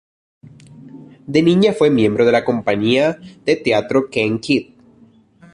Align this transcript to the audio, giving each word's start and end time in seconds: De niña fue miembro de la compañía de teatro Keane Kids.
De 1.33 1.43
niña 1.43 1.73
fue 1.73 1.91
miembro 1.91 2.25
de 2.25 2.31
la 2.31 2.43
compañía 2.43 3.19
de 3.45 3.55
teatro 3.55 4.09
Keane 4.09 4.39
Kids. 4.41 4.73